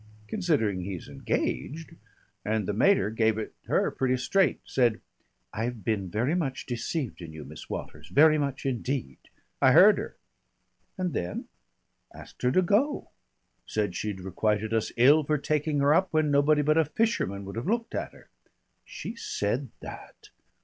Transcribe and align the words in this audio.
considering 0.27 0.81
he's 0.81 1.07
engaged. 1.07 1.95
And 2.43 2.67
the 2.67 2.73
mater 2.73 3.11
gave 3.11 3.37
it 3.37 3.53
her 3.67 3.91
pretty 3.91 4.17
straight. 4.17 4.59
Said, 4.65 4.99
'I've 5.53 5.83
been 5.83 6.09
very 6.09 6.33
much 6.33 6.65
deceived 6.65 7.21
in 7.21 7.33
you, 7.33 7.45
Miss 7.45 7.69
Waters 7.69 8.07
very 8.09 8.39
much 8.39 8.65
indeed.' 8.65 9.29
I 9.61 9.73
heard 9.73 9.99
her...." 9.99 10.17
"And 10.97 11.13
then?" 11.13 11.49
"Asked 12.15 12.41
her 12.41 12.51
to 12.51 12.63
go. 12.63 13.11
Said 13.67 13.95
she'd 13.95 14.21
requited 14.21 14.73
us 14.73 14.91
ill 14.97 15.23
for 15.23 15.37
taking 15.37 15.77
her 15.81 15.93
up 15.93 16.11
when 16.11 16.31
nobody 16.31 16.63
but 16.63 16.79
a 16.79 16.85
fisherman 16.85 17.45
would 17.45 17.55
have 17.55 17.67
looked 17.69 17.93
at 17.93 18.11
her." 18.13 18.31
"She 18.83 19.15
said 19.15 19.69
that?" 19.81 20.29